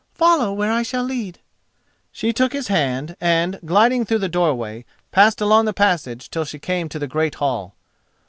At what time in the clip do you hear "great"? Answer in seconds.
7.05-7.35